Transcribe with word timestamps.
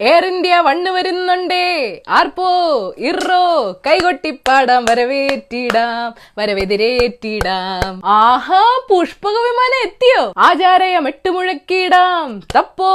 Air 0.00 0.26
India 0.26 0.56
one 0.56 0.90
വരുന്നുണ്ടേ. 0.90 2.02
ആർപ്പോ? 2.08 2.46
ഇറോ. 2.98 3.72
കൈകൊട്ടിപ്പാടാം 3.86 4.84
വരവേറ്റിടാം 4.84 6.32
വരവെതിരേറ്റിടാം. 6.38 8.00
ആഹാ 8.04 8.86
പുഷ്പക 8.90 9.30
വിമാനം 9.30 9.80
എത്തിയോ? 9.84 10.32
ആചാരയം 10.38 11.06
എട്ടുമുഴക്കിടാം 11.08 12.40
തപ്പോ 12.56 12.90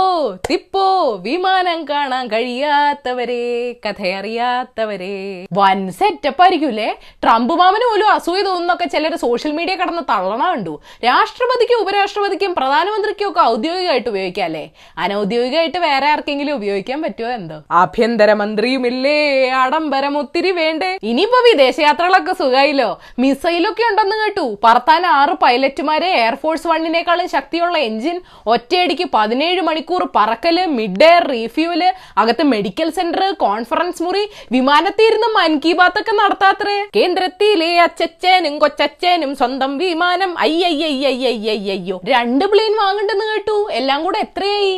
തിപ്പോ 0.51 1.15
വിമാനം 1.21 1.85
കാണാൻ 1.89 2.27
കഴിയാത്തവരെ 2.27 3.75
കഥയറിയാത്തവരെ. 3.85 5.47
വൻ 5.53 5.91
സെറ്റപ്പ് 5.91 6.41
ആയിരിക്കൂലേ 6.41 6.95
ട്രംപ് 7.23 7.53
മാമന് 7.53 7.89
പോലും 7.91 8.09
അസൂയ 8.09 8.41
തോന്നുന്നൊക്കെ 8.41 8.85
ചിലർ 8.85 9.15
സോഷ്യൽ 9.15 9.51
മീഡിയ 9.51 9.75
കടന്ന് 9.75 10.01
തള്ളണ 10.01 10.49
കണ്ടു. 10.49 10.81
രാഷ്ട്രപതിക്കും 11.05 11.81
ഉപരാഷ്ട്രപതിക്കും 11.81 12.55
പ്രധാനമന്ത്രിക്കും 12.55 13.29
ഒക്കെ 13.29 13.41
ഔദ്യോഗികമായിട്ട് 13.41 14.09
ഉപയോഗിക്കാല്ലേ 14.09 14.69
അനൗദ്യോഗികമായിട്ട് 14.97 15.77
വേറെ 15.77 16.07
ആർക്കെങ്കിലും 16.07 16.55
ഉപയോഗിക്കാൻ 16.89 17.01
പറ്റുമോ 17.01 17.31
എന്തോ? 17.39 17.57
ആഭ്യന്തരമന്ത്രിയുമില്ലേ? 17.81 19.17
ആഡംബരം 19.63 20.13
ഒത്തിരി 20.21 20.51
വേണ്ടേ? 20.59 20.89
ഇനിയിപ്പോ 21.03 21.39
വിദേശയാത്രകളൊക്കെ 21.49 22.33
സുഖമായില്ലോ 22.41 22.89
മിസൈലൊക്കെ 23.19 23.83
ഉണ്ടെന്ന് 23.89 24.15
കേട്ടു. 24.21 24.45
പറത്താൻ 24.63 25.03
ആറ് 25.19 25.33
പൈലറ്റുമാരെ 25.43 26.09
എയർഫോഴ്സ് 26.23 26.67
വണ്ണിനേക്കാളും 26.71 27.27
ശക്തിയുള്ള 27.35 27.77
എഞ്ചിൻ 27.89 28.17
ഒറ്റയടിക്ക് 28.53 29.07
പതിനേഴ് 29.13 29.61
മണിക്കൂർ 29.69 30.03
പറക്കൽ 30.15 30.57
മിഡ് 30.77 31.05
എയർ 31.09 31.23
റീഫ്യൂൽ 31.33 31.81
അകത്ത് 32.17 32.45
മെഡിക്കൽ 32.53 32.89
സെന്റർ 32.97 33.23
കോൺഫറൻസ് 33.45 34.03
മുറി 34.03 34.23
വിമാനത്തിൽ 34.51 35.05
ഇരുന്ന് 35.09 35.29
മൻ 35.37 35.53
കി 35.65 35.73
ബാത്ത് 35.79 35.99
ഒക്കെ 36.01 36.13
നടത്താത്രേ. 36.21 36.77
കേന്ദ്രത്തിലെ 36.95 37.69
അച്ചച്ചനും 37.85 38.55
കൊച്ചച്ചനും 38.59 39.31
സ്വന്തം 39.35 39.71
വിമാനം. 39.77 40.31
അയ്യോ 40.39 41.97
രണ്ട് 42.05 42.45
പ്ലെയിൻ 42.51 42.73
വാങ്ങണ്ടെന്ന് 42.81 43.25
കേട്ടു. 43.25 43.57
എല്ലാം 43.71 43.99
കൂടെ 44.03 44.19
എത്രയായി? 44.25 44.75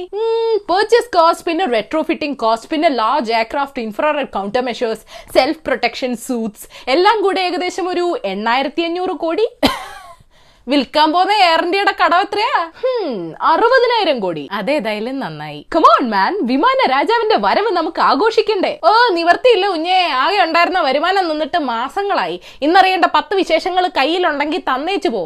പർച്ചേസ് 0.70 1.12
കോസ്റ്റ് 1.16 1.46
പിന്നെ 1.48 1.66
റെട്രോഫിറ്റിംഗ് 2.02 2.38
കോസ്റ്റ് 2.42 2.70
പിന്നെ 2.70 2.90
large 3.00 3.34
aircraft 3.38 3.82
infrared 3.86 4.30
counter 4.36 4.62
measures 4.68 5.04
self 5.34 5.60
protection 5.66 6.12
suits 6.28 6.66
എല്ലാം 6.94 7.18
കൂടെ 7.26 7.42
ഏകദേശം 7.48 7.86
ഒരു 7.90 8.06
എണ്ണായിരത്തി 8.26 8.82
അഞ്ഞൂറ് 8.88 9.14
കോടി. 9.24 9.46
വിൽക്കാൻ 10.68 11.10
പോകുന്ന 11.14 11.34
എയർ 11.48 11.62
ഇന്ത്യയുടെ 11.66 11.94
കടവ് 12.00 12.26
എത്രയാ? 12.26 12.56
അറുപതിനായിരം 13.52 14.18
കോടി. 14.26 14.44
അതേതായാലും 14.52 15.20
നന്നായി. 15.24 15.60
കമോൺ 15.76 16.04
മാൻ 16.14 16.34
വിമാന 16.52 16.80
രാജാവിന്റെ 16.94 17.38
വരവ് 17.46 17.72
നമുക്ക് 17.78 18.02
ആഘോഷിക്കണ്ടേ? 18.10 18.74
ഓ 18.90 18.94
നിവർത്തിയില്ല 19.18 19.68
ഉഞ്ഞേ 19.78 20.00
ആകെ 20.24 20.42
ഉണ്ടായിരുന്ന 20.48 20.82
വരുമാനം 20.88 21.30
നിന്നിട്ട് 21.32 21.62
മാസങ്ങളായി. 21.72 22.38
ഇന്നറിയേണ്ട 22.62 23.08
പത്ത് 23.16 23.36
വിശേഷങ്ങൾ 23.42 23.88
കയ്യിലുണ്ടെങ്കിൽ 24.00 24.64
തന്നേച്ചു 24.72 25.12
പോ. 25.16 25.24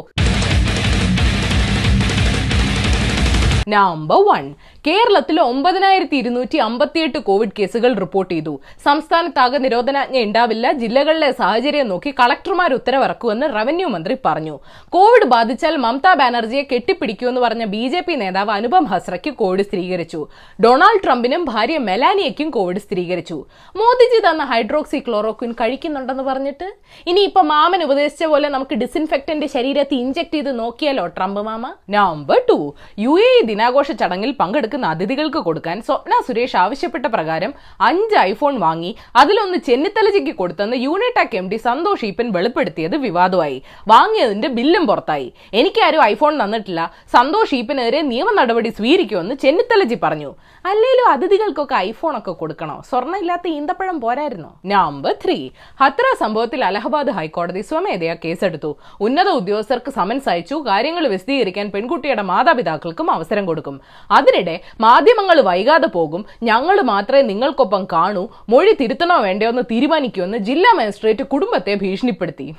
നമ്പർ 3.74 4.18
വൺ 4.26 4.44
കേരളത്തിൽ 4.86 5.40
ഒമ്പതിനായിരത്തി 5.40 6.16
ഇരുന്നൂറ്റി 6.16 6.56
അമ്പത്തിയെട്ട് 6.56 7.18
കോവിഡ് 7.18 7.54
കേസുകൾ 7.58 7.92
റിപ്പോർട്ട് 7.94 8.34
ചെയ്തു. 8.34 8.60
സംസ്ഥാനത്താകെ 8.84 9.58
നിരോധനാജ്ഞ 9.58 10.18
ഉണ്ടാവില്ല. 10.18 10.72
ജില്ലകളിലെ 10.72 11.30
സാഹചര്യം 11.30 11.88
നോക്കി 11.88 12.10
കളക്ടർമാർ 12.20 12.74
ഉത്തരവിറക്കുമെന്ന് 12.74 13.46
റവന്യൂ 13.56 13.88
മന്ത്രി 13.88 14.16
പറഞ്ഞു. 14.24 14.58
കോവിഡ് 14.88 15.26
ബാധിച്ചാൽ 15.32 15.76
മമതാ 15.76 16.14
ബാനർജിയെ 16.14 16.62
കെട്ടിപ്പിടിക്കുമെന്ന് 16.72 17.40
പറഞ്ഞ 17.40 17.64
ബി 17.64 17.88
ജെ 17.88 18.00
പി 18.00 18.14
നേതാവ് 18.14 18.50
അനുപം 18.50 18.84
ഹസ്രയ്ക്ക് 18.84 19.32
കോവിഡ് 19.34 19.62
സ്ഥിരീകരിച്ചു. 19.62 20.26
ഡൊണാൾഡ് 20.64 21.02
ട്രംപിനും 21.04 21.44
ഭാര്യ 21.44 21.78
മെലാനിയയ്ക്കും 21.78 22.50
കോവിഡ് 22.50 22.82
സ്ഥിരീകരിച്ചു. 22.86 23.44
മോദിജി 23.76 24.20
തന്ന 24.28 24.44
ഹൈഡ്രോക്സി 24.44 24.98
ക്ലോറോക്വിൻ 25.08 25.52
കഴിക്കുന്നുണ്ടെന്ന് 25.52 26.22
പറഞ്ഞിട്ട്? 26.22 26.70
ഇനി 27.06 27.20
ഇപ്പൊ 27.20 27.40
മാമൻ 27.40 27.82
ഉപദേശിച്ച 27.82 28.24
പോലെ 28.24 28.48
നമുക്ക് 28.48 28.74
ഡിസിൻഫെക്ടന്റ് 28.84 29.46
ശരീരത്തിൽ 29.46 29.98
ഇഞ്ചെക്ട് 29.98 30.34
ചെയ്ത് 30.34 30.58
നോക്കിയാലോ 30.58 31.06
Trump 31.06 31.40
mama? 31.40 31.74
November 31.90 32.40
two. 32.48 32.74
U 32.98 33.18
A 33.28 33.30
ദിനാഘോഷ 33.44 33.90
ചടങ്ങിൽ 33.90 34.32
പങ്കെടുക്കുന്ന 34.40 34.74
അതിഥികൾക്ക് 34.84 35.36
കൊടുക്കാൻ 35.36 35.82
സ്വപ്ന 35.82 36.22
സുരേഷ് 36.28 36.56
ആവശ്യപ്പെട്ട 36.56 37.06
പ്രകാരം 37.06 37.54
അഞ്ച് 37.80 38.16
ഐഫോൺ 38.16 38.58
വാങ്ങി 38.58 38.96
അതിലൊന്ന് 39.16 39.58
ചെന്നിത്തലജിക്ക് 39.58 40.34
കൊടുത്തെന്ന് 40.34 40.76
യൂണിടാക് 40.76 41.36
എം 41.36 41.48
ഡി 41.48 41.56
സന്തോഷ് 41.56 42.04
ഈപ്പൻ 42.04 42.32
വെളിപ്പെടുത്തിയത് 42.32 42.96
വിവാദമായി. 42.96 43.62
വാങ്ങിയതിന്റെ 43.88 44.48
ബില്ലും 44.48 44.86
പുറത്തായി. 44.86 45.32
എനിക്കാരും 45.54 46.02
ഐഫോൺ 46.02 46.44
തന്നിട്ടില്ല. 46.44 46.92
സന്തോഷ് 47.12 47.54
ഈപ്പനെതിരെ 47.54 48.02
നിയമ 48.02 48.30
നടപടി 48.30 48.68
സ്വീകരിക്കുമെന്ന് 48.68 49.34
ചെന്നിത്തലജി 49.34 49.98
പറഞ്ഞു. 50.02 50.34
അല്ലേലും 50.66 51.12
അതിഥികൾക്കൊക്കെ 51.12 51.74
ഐഫോൺ 51.74 52.16
ഒക്കെ 52.18 52.32
കൊടുക്കണോ? 52.32 52.82
സ്വർണ 52.88 53.16
ഇല്ലാത്ത 53.16 53.48
ഈന്തപ്പഴം 53.48 54.00
പോരായിരുന്നോ? 54.00 54.60
Number 54.66 55.14
three. 55.24 55.50
ഹത്ര 55.80 56.16
സംഭവത്തിൽ 56.20 56.64
അലഹബാദ് 56.64 57.10
ഹൈക്കോടതി 57.10 57.60
സ്വമേധയാ 57.60 58.16
കേസെടുത്തു. 58.24 58.76
ഉന്നത 59.00 59.28
ഉദ്യോഗസ്ഥർക്ക് 59.28 59.90
സമൻസ് 59.90 60.28
അയച്ചു. 60.28 60.54
കാര്യങ്ങൾ 60.54 61.08
വിശദീകരിക്കാൻ 61.08 61.70
പെൺകുട്ടിയുടെ 61.70 62.22
മാതാപിതാക്കൾക്കും 62.22 63.10
അവസരം 63.10 63.46
കൊടുക്കും. 63.46 63.80
അതിനിടെ 64.10 64.60
മാധ്യമങ്ങൾ 64.80 65.40
വൈകാതെ 65.40 65.86
പോകും. 65.86 66.24
ഞങ്ങൾ 66.42 66.80
മാത്രമേ 66.80 67.22
നിങ്ങൾക്കൊപ്പം 67.22 67.86
കാണൂ. 67.92 68.28
മൊഴി 68.48 68.76
തിരുത്തണോ 68.80 69.18
വേണ്ടയോ 69.18 69.48
എന്ന് 69.48 69.62
തീരുമാനിക്കുമെന്ന് 69.70 70.38
ജില്ലാ 70.38 70.72
മജിസ്ട്രേറ്റ് 70.72 71.22
കുടുംബത്തെ 71.22 71.74
ഭീഷണിപ്പെടുത്തി. 71.74 72.54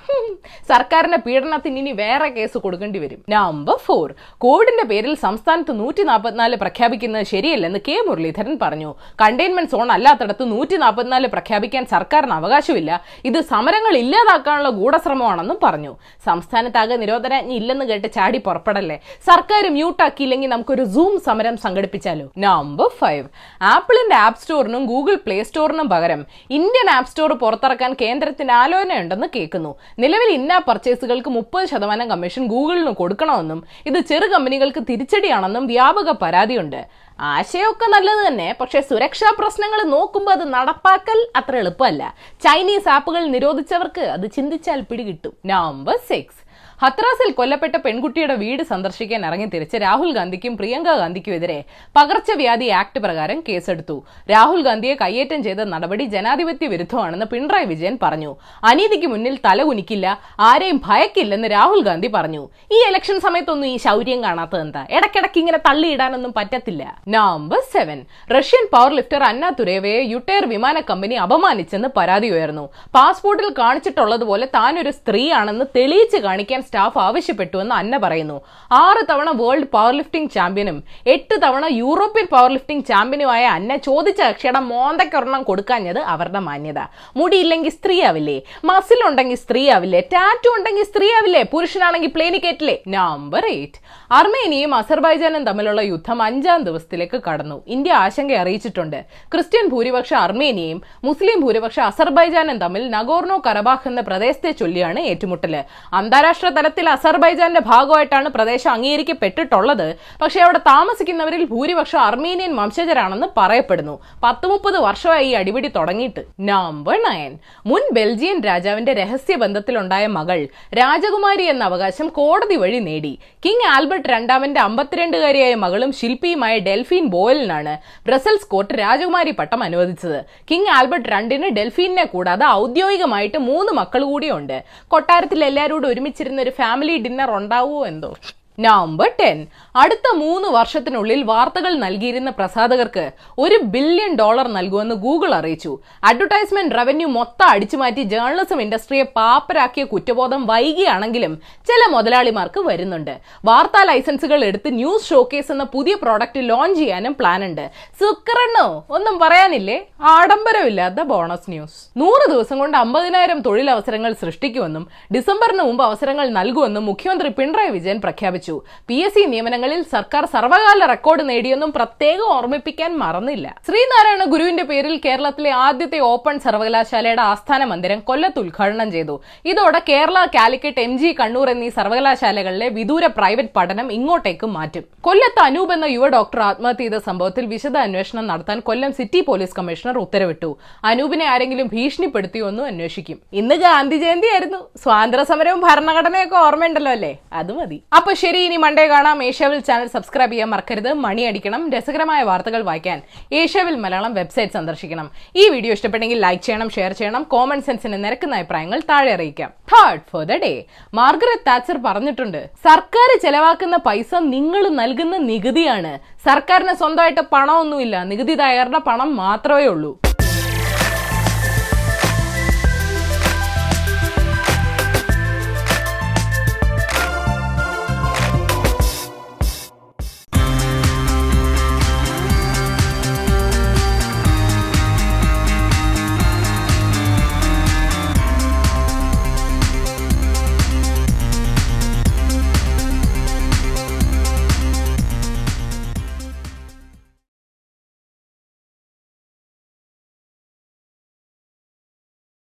സർക്കാരിന്റെ 0.69 1.17
പീഡനത്തിന് 1.17 1.79
ഇനി 1.79 1.91
വേറെ 1.91 2.29
കേസ് 2.29 2.57
കൊടുക്കേണ്ടി 2.57 2.99
വരും. 2.99 3.23
Number 3.29 3.77
four. 3.85 4.13
കോവിഡിന്റെ 4.37 4.83
പേരിൽ 4.83 5.15
സംസ്ഥാനത്ത് 5.15 5.79
നൂറ്റി 5.79 6.03
നാൽപ്പത്തിനാല് 6.03 6.55
പ്രഖ്യാപിക്കുന്നത് 6.55 7.25
ശരിയല്ലെന്ന് 7.25 7.79
കെ 7.87 8.03
മുരളീധരൻ 8.07 8.57
പറഞ്ഞു. 8.61 8.95
കണ്ടെയ്ൻമെന്റ് 9.21 9.71
സോൺ 9.71 9.91
അല്ലാത്തടത്ത് 9.91 10.51
നൂറ്റി 10.51 10.75
നാൽപ്പത്തിനാല് 10.75 11.27
പ്രഖ്യാപിക്കാൻ 11.27 11.85
സർക്കാരിന് 11.85 12.33
അവകാശമില്ല. 12.33 13.03
ഇത് 13.25 13.41
സമരങ്ങൾ 13.41 13.97
ഇല്ലാതാക്കാനുള്ള 13.97 14.69
ഗൂഢശ്രമമാണെന്നും 14.69 15.59
പറഞ്ഞു. 15.63 15.95
സംസ്ഥാനത്താകെ 16.25 16.95
നിരോധനാജ്ഞ 16.95 17.53
ഇല്ലെന്ന് 17.53 17.85
കേട്ട് 17.85 18.07
ചാടി 18.07 18.37
പുറപ്പെടല്ലേ? 18.37 18.99
സർക്കാർ 19.27 19.69
മ്യൂട്ടാക്കിയില്ലെങ്കിൽ 19.69 20.49
നമുക്കൊരു 20.49 20.85
സൂം 20.85 21.19
സമരം 21.19 21.57
സംഘടിപ്പിച്ചാലോ 21.97 22.25
നമ്പർ 22.45 22.89
ഫൈവ് 22.99 23.25
ആപ്പിളിന്റെ 23.73 24.15
ആപ്പ് 24.25 24.39
സ്റ്റോറിനും 24.41 24.83
ഗൂഗിൾ 24.91 25.15
പ്ലേ 25.25 25.37
സ്റ്റോറിനും 25.43 25.87
പകരം 25.93 26.21
ഇന്ത്യൻ 26.57 26.89
ആപ്പ് 26.95 27.09
സ്റ്റോർ 27.11 27.31
പുറത്തിറക്കാൻ 27.43 27.91
കേന്ദ്രത്തിന് 28.01 28.53
ആലോചനയുണ്ടെന്ന് 28.61 29.27
കേൾക്കുന്നു. 29.35 29.71
നിലവിൽ 30.03 30.31
ഇന്ന 30.39 30.61
പർച്ചേസുകൾക്ക് 30.67 31.29
മുപ്പത് 31.29 31.65
ശതമാനം 31.71 32.07
കമ്മീഷൻ 32.09 32.47
ഗൂഗിളിന് 32.53 32.93
കൊടുക്കണമെന്നും 33.01 33.61
ഇത് 33.85 33.99
ചെറു 34.11 34.29
കമ്പനികൾക്ക് 34.35 34.83
തിരിച്ചടിയാണെന്നും 34.89 35.65
വ്യാപക 35.73 36.09
പരാതിയുണ്ട്. 36.23 36.81
ആശയമൊക്കെ 37.19 37.85
നല്ലത് 37.93 38.27
തന്നെ 38.27 38.55
പക്ഷേ 38.59 38.79
സുരക്ഷാ 38.89 39.29
പ്രശ്നങ്ങൾ 39.37 39.79
നോക്കുമ്പോൾ 39.93 40.33
അത് 40.37 40.53
നടപ്പാക്കൽ 40.55 41.19
അത്ര 41.39 41.55
എളുപ്പമല്ല. 41.61 42.03
ചൈനീസ് 42.45 42.89
ആപ്പുകൾ 42.95 43.23
നിരോധിച്ചവർക്ക് 43.35 44.03
അത് 44.15 44.25
ചിന്തിച്ചാൽ 44.35 44.81
പിടികിട്ടും. 44.89 45.33
നമ്പർ 45.53 45.97
സിക്സ് 46.09 46.41
ഹത്രാസിൽ 46.81 47.29
കൊല്ലപ്പെട്ട 47.37 47.75
പെൺകുട്ടിയുടെ 47.83 48.33
വീട് 48.41 48.61
സന്ദർശിക്കാൻ 48.71 49.21
ഇറങ്ങി 49.27 49.45
തിരിച്ച് 49.53 49.77
രാഹുൽ 49.83 50.09
ഗാന്ധിക്കും 50.17 50.53
പ്രിയങ്ക 50.57 50.89
ഗാന്ധിക്കുമെതിരെ 50.99 51.55
പകർച്ചവ്യാധി 51.97 52.67
ആക്ട് 52.79 52.99
പ്രകാരം 53.05 53.39
കേസെടുത്തു. 53.47 53.95
രാഹുൽ 54.31 54.61
ഗാന്ധിയെ 54.67 54.95
കയ്യേറ്റം 54.99 55.39
ചെയ്ത 55.47 55.61
നടപടി 55.71 56.05
ജനാധിപത്യ 56.15 56.67
വിരുദ്ധമാണെന്ന് 56.73 57.27
പിണറായി 57.31 57.67
വിജയൻ 57.71 57.95
പറഞ്ഞു. 58.03 58.31
അനീതിക്ക് 58.71 59.07
മുന്നിൽ 59.13 59.37
തല 59.47 59.63
കുനിക്കില്ല 59.69 60.05
ആരെയും 60.49 60.79
ഭയക്കില്ലെന്ന് 60.89 61.49
രാഹുൽ 61.55 61.81
ഗാന്ധി 61.87 62.11
പറഞ്ഞു. 62.17 62.43
ഈ 62.75 62.81
ഇലക്ഷൻ 62.89 63.17
സമയത്തൊന്നും 63.25 63.69
ഈ 63.73 63.77
ശൗര്യം 63.85 64.21
കാണാത്തത് 64.27 64.61
എന്താ? 64.65 64.83
ഇടയ്ക്കിടയ്ക്ക് 64.97 65.41
ഇങ്ങനെ 65.43 65.61
തള്ളിയിടാനൊന്നും 65.67 66.35
പറ്റത്തില്ല. 66.37 66.83
Number 67.17 67.63
seven 67.73 67.99
Russian 68.37 68.65
power 68.75 68.93
lifter 68.99 69.27
Anna 69.31 69.51
തുരേവയെ 69.61 70.03
Utair 70.13 70.45
വിമാന 70.53 70.77
കമ്പനി 70.91 71.17
അപമാനിച്ചെന്ന് 71.25 71.91
പരാതി 71.97 72.31
ഉയർന്നു. 72.37 72.67
പാസ്പോർട്ടിൽ 72.99 73.49
കാണിച്ചിട്ടുള്ളതുപോലെ 73.63 74.47
താനൊരു 74.59 74.93
സ്ത്രീയാണെന്ന് 75.01 75.67
തെളിയിച്ച് 75.79 76.21
കാണിക്കാൻ 76.29 76.63
സ്റ്റാഫ് 76.67 76.99
ആവശ്യപ്പെട്ടുവെന്ന് 77.07 77.75
അന്ന 77.81 77.95
പറയുന്നു. 78.05 78.37
ആറ് 78.71 79.01
തവണ 79.11 79.29
വേൾഡ് 79.41 79.69
പവർ 79.75 79.93
ലിഫ്റ്റിംഗ് 79.99 80.31
ചാമ്പ്യനും 80.37 80.77
എട്ട് 81.15 81.35
തവണ 81.45 81.65
യൂറോപ്യൻ 81.81 82.27
പവർ 82.35 82.49
ലിഫ്റ്റിംഗ് 82.55 82.85
ചാമ്പ്യനുമായ 82.91 83.43
അന്ന 83.57 83.77
ചോദിച്ച 83.87 84.21
കക്ഷിയുടെ 84.29 84.61
മോന്തക്കൊരെണ്ണം 84.71 85.43
കൊടുക്കാഞ്ഞത് 85.49 86.01
അവരുടെ 86.13 86.41
മാന്യത. 86.47 86.79
മുടിയില്ലെങ്കിൽ 87.19 87.73
സ്ത്രീ 87.77 87.97
ആവില്ലേ 88.09 88.37
മസിൽ 88.69 89.01
ഉണ്ടെങ്കിൽ 89.09 89.39
സ്ത്രീ 89.45 89.63
ആവില്ലേ 89.75 90.01
ടാറ്റു 90.15 90.49
ഉണ്ടെങ്കിൽ 90.57 90.85
സ്ത്രീ 90.91 91.09
ആവില്ലേ 91.19 91.43
പുരുഷനാണെങ്കിൽ 91.53 92.13
പ്ലേനിക്കേറ്റില്ലേ 92.17 92.77
നമ്പർ 92.95 93.45
എയ്റ്റ് 93.55 93.79
അർമേനിയയും 94.11 94.73
അസർബൈജാനും 94.75 95.45
തമ്മിലുള്ള 95.45 95.81
യുദ്ധം 95.81 96.21
അഞ്ചാം 96.21 96.61
ദിവസത്തിലേക്ക് 96.63 97.21
കടന്നു. 97.27 97.63
ഇന്ത്യ 97.67 97.93
ആശങ്ക 97.93 98.33
അറിയിച്ചിട്ടുണ്ട്. 98.33 99.05
ക്രിസ്ത്യൻ 99.33 99.67
ഭൂരിപക്ഷ 99.69 100.13
അർമേനിയയും 100.13 100.81
മുസ്ലിം 101.03 101.41
ഭൂരിപക്ഷ 101.41 101.79
അസർബൈജാനും 101.79 102.57
തമ്മിൽ 102.57 102.89
നഗോർണോ 102.89 103.41
കറബാഖ് 103.47 103.87
എന്ന 103.87 104.01
പ്രദേശത്തെ 104.01 104.51
ചൊല്ലിയാണ് 104.51 104.99
ഏറ്റുമുട്ടൽ. 104.99 105.63
അന്താരാഷ്ട്ര 105.93 106.49
തലത്തിൽ 106.49 106.89
അസർബൈജാന്റെ 106.89 107.59
ഭാഗമായിട്ടാണ് 107.59 108.29
പ്രദേശം 108.29 108.71
അംഗീകരിക്കപ്പെട്ടിട്ടുള്ളത്. 108.71 109.95
പക്ഷേ 110.21 110.39
അവിടെ 110.39 110.57
താമസിക്കുന്നവരിൽ 110.57 111.45
ഭൂരിപക്ഷം 111.45 111.99
അർമേനിയൻ 111.99 112.55
വംശജരാണെന്ന് 112.55 113.27
പറയപ്പെടുന്നു. 113.37 113.99
പത്ത് 114.23 114.47
മുപ്പത് 114.47 114.79
വർഷമായി 114.79 115.27
ഈ 115.27 115.33
അടിപിടി 115.33 115.67
തുടങ്ങിയിട്ട്. 115.67 116.23
നമ്പർ 116.39 116.97
നയൻ 117.09 117.37
മുൻ 117.65 117.81
ബെൽജിയൻ 117.93 118.41
രാജാവിന്റെ 118.41 118.93
രഹസ്യ 118.93 119.35
ബന്ധത്തിലുണ്ടായ 119.35 120.07
മകൾ 120.07 120.47
രാജകുമാരി 120.73 121.43
എന്ന 121.43 121.63
അവകാശം 121.63 122.07
കോടതി 122.07 122.55
വഴി 122.55 122.79
നേടി. 122.79 123.19
കിങ് 123.45 123.67
ആൽബർട്ട് 123.75 123.95
രണ്ടാമന്റെ 124.05 124.61
അമ്പത്തിരണ്ടുകാരിയായ 124.61 125.55
മകളും 125.55 125.91
ശില്പിയുമായ 125.91 126.57
ഡെൽഫീൻ 126.57 127.05
ബോയലിനാണ് 127.05 127.77
ബ്രസൽസ് 128.05 128.47
കോർട്ട് 128.47 128.73
രാജകുമാരി 128.79 129.31
പട്ടം 129.31 129.63
അനുവദിച്ചത്. 129.63 130.25
കിങ് 130.51 130.67
ആൽബർട്ട് 130.67 131.09
രണ്ടിന് 131.09 131.49
ഡെൽഫീനെ 131.49 132.03
കൂടാതെ 132.03 132.45
ഔദ്യോഗികമായിട്ട് 132.45 133.37
മൂന്ന് 133.37 133.73
മക്കൾ 133.73 134.03
കൂടിയുണ്ട്. 134.03 134.63
കൊട്ടാരത്തിൽ 134.87 135.43
എല്ലാവരോടും 135.43 135.89
ഒരുമിച്ചിരുന്ന 135.89 136.41
ഒരു 136.41 136.49
ഫാമിലി 136.49 136.97
ഡിന്നർ 136.97 137.31
ഉണ്ടാവുമോ 137.31 137.85
എന്തോ? 137.85 138.15
November 138.65 139.09
ten. 139.19 139.37
അടുത്ത 139.81 140.07
മൂന്ന് 140.19 140.47
വർഷത്തിനുള്ളിൽ 140.47 141.19
വാർത്തകൾ 141.23 141.73
നൽകിയിരുന്ന 141.83 142.29
പ്രസാധകർക്ക് 142.37 143.03
ഒരു 143.43 143.57
ബില്യൺ 143.73 144.15
ഡോളർ 144.21 144.47
നൽകുമെന്ന് 144.55 144.95
ഗൂഗിൾ 145.03 145.31
അറിയിച്ചു. 145.39 145.71
അഡ്വർടൈസ്മെന്റ് 146.03 146.75
റവന്യൂ 146.75 147.07
മൊത്തം 147.17 147.45
അടിച്ചുമാറ്റി 147.45 148.03
ജേർണലിസം 148.13 148.61
ഇൻഡസ്ട്രിയെ 148.61 149.03
പാപ്പരാക്കിയ 149.17 149.83
കുറ്റബോധം 149.83 150.41
വൈകിയാണെങ്കിലും 150.51 151.35
ചില 151.69 151.81
മുതലാളിമാർക്ക് 151.95 152.63
വരുന്നുണ്ട്. 152.69 153.13
വാർത്താ 153.45 153.83
ലൈസൻസുകൾ 153.83 154.39
എടുത്ത് 154.49 154.71
ന്യൂസ് 154.79 155.09
ഷോക്കേസ് 155.09 155.51
എന്ന 155.55 155.63
പുതിയ 155.75 155.95
പ്രോഡക്റ്റ് 156.03 156.43
ലോഞ്ച് 156.49 156.79
ചെയ്യാനും 156.79 157.15
പ്ലാൻ 157.19 157.45
ഉണ്ട് 157.49 157.65
സുക്കറണ്ണോ 158.01 158.67
ഒന്നും 158.89 159.19
പറയാനില്ലേ? 159.25 159.77
ആഡംബരമില്ലാത്ത 160.15 161.07
ബോണസ് 161.13 161.49
ന്യൂസ്. 161.53 161.77
നൂറ് 161.97 162.25
ദിവസം 162.33 162.57
കൊണ്ട് 162.59 162.77
അമ്പതിനായിരം 162.77 163.39
തൊഴിലവസരങ്ങൾ 163.41 164.11
സൃഷ്ടിക്കുമെന്നും 164.23 164.87
ഡിസംബറിന് 165.15 165.63
മുമ്പ് 165.69 165.85
അവസരങ്ങൾ 165.89 166.27
നൽകുമെന്നും 166.39 166.85
മുഖ്യമന്ത്രി 166.85 167.29
പിണറായി 167.39 167.69
വിജയൻ 167.77 168.01
പ്രഖ്യാപിച്ചു. 168.07 168.46
പി 168.89 168.93
എസ് 168.93 169.13
സി 169.13 169.23
നിയമനങ്ങളിൽ 169.25 169.81
സർക്കാർ 169.81 170.25
സർവകാല 170.25 170.85
റെക്കോർഡ് 170.85 171.29
നേടിയെന്നും 171.29 171.71
പ്രത്യേകം 171.71 172.27
ഓർമ്മിപ്പിക്കാൻ 172.37 172.97
മറന്നില്ല. 172.97 173.47
ശ്രീനാരായണ 173.67 174.23
ഗുരുവിന്റെ 174.33 174.63
പേരിൽ 174.63 175.01
കേരളത്തിലെ 175.05 175.49
ആദ്യത്തെ 175.49 175.99
ഓപ്പൺ 175.99 176.39
സർവകലാശാലയുടെ 176.39 177.21
ആസ്ഥാന 177.21 177.63
മന്ദിരം 177.63 177.99
കൊല്ലത്ത് 177.99 178.39
ഉദ്ഘാടനം 178.39 178.91
ചെയ്തു. 178.91 179.15
ഇതോടെ 179.45 179.81
കേരള 179.89 180.25
കാലിക്കറ്റ് 180.25 180.79
എം 180.79 180.97
ജി 180.97 181.15
കണ്ണൂർ 181.19 181.49
എന്നീ 181.49 181.69
സർവകലാശാലകളിലെ 181.69 182.69
വിദൂര 182.69 183.05
പ്രൈവറ്റ് 183.17 183.55
പഠനം 183.57 183.91
ഇങ്ങോട്ടേക്ക് 183.91 184.47
മാറ്റും. 184.57 184.83
കൊല്ലത്ത് 185.01 185.41
അനൂപ് 185.47 185.73
എന്ന 185.73 185.85
യുവ 185.85 186.07
ഡോക്ടർ 186.07 186.39
ആത്മഹത്യ 186.39 186.83
ചെയ്ത 186.83 186.99
സംഭവത്തിൽ 187.09 187.45
വിശദ 187.45 187.77
അന്വേഷണം 187.77 188.27
നടത്താൻ 188.27 188.59
കൊല്ലം 188.59 188.93
സിറ്റി 188.93 189.21
പോലീസ് 189.21 189.55
കമ്മീഷണർ 189.59 189.97
ഉത്തരവിട്ടു. 189.97 190.57
അനൂപിനെ 190.91 191.25
ആരെങ്കിലും 191.25 191.67
ഭീഷണിപ്പെടുത്തിയോ 191.67 192.47
എന്നും 192.47 192.65
അന്വേഷിക്കും. 192.65 193.17
ഇന്ന് 193.33 193.55
ഗാന്ധി 193.55 193.97
ജയന്തി 193.97 194.27
ആയിരുന്നു 194.27 194.59
സ്വാതന്ത്ര്യ 194.83 195.23
സമരവും 195.23 195.61
ഭരണഘടനയൊക്കെ 195.61 196.37
ഓർമ്മയുണ്ടല്ലോ 196.37 196.91
അല്ലേ? 196.91 197.13
അത് 197.33 197.53
മതി. 197.53 197.83
അപ്പൊ 197.97 198.13
ശരി. 198.13 198.36
ഇനി 198.45 198.57
മണ്ടേ 198.57 198.87
കാണാം. 198.87 199.23
ഏഷ്യാവിൽ 199.23 199.59
ചാനൽ 199.59 199.87
സബ്സ്ക്രൈബ് 199.87 200.31
ചെയ്യാൻ 200.31 200.49
മറക്കരുത്. 200.49 200.93
മണി 200.93 201.21
അടിക്കണം. 201.21 201.71
രസകരമായ 201.71 202.23
വാർത്തകൾ 202.23 202.61
വായിക്കാൻ 202.61 203.01
ഏഷ്യാവിൽ 203.33 203.75
മലയാളം 203.75 204.13
വെബ്സൈറ്റ് 204.13 204.53
സന്ദർശിക്കണം. 204.53 205.11
ഈ 205.35 205.49
വീഡിയോ 205.49 205.73
ഇഷ്ടപ്പെട്ടെങ്കിൽ 205.73 206.19
ലൈക്ക് 206.19 206.43
ചെയ്യണം 206.43 206.69
ഷെയർ 206.69 206.91
ചെയ്യണം 206.91 207.23
കോമൺ 207.23 207.61
സെൻസിന് 207.61 208.03
നിരക്കുന്ന 208.03 208.35
അഭിപ്രായങ്ങൾ 208.35 208.81
താഴെ 208.89 209.13
അറിയിക്കാം. 209.13 209.49
Third 209.73 210.01
for 210.11 210.23
the 210.23 210.31
day 210.31 210.65
Margaret 210.93 211.47
Thatcher 211.47 211.77
പറഞ്ഞിട്ടുണ്ട് 211.85 212.49
സർക്കാർ 212.63 213.19
ചെലവാക്കുന്ന 213.21 213.77
പൈസ 213.77 214.15
നിങ്ങൾ 214.15 214.67
നൽകുന്ന 214.81 215.17
നികുതിയാണ്. 215.17 215.99
സർക്കാരിന് 216.25 216.73
സ്വന്തമായിട്ട് 216.73 217.21
പണമൊന്നുമില്ല. 217.21 218.03
നികുതിദായകരുടെ 218.03 218.77
പണം 218.77 219.15
മാത്രമേ 219.15 219.67
ഉള്ളൂ. 219.67 219.99